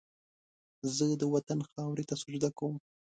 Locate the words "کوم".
2.57-2.75